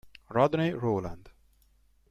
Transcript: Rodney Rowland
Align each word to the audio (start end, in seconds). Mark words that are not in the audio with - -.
Rodney 0.31 0.73
Rowland 0.73 1.29